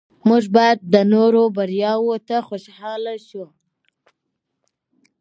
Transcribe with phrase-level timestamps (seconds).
[0.27, 3.45] موږ باید د نورو بریاوو ته خوشحاله شو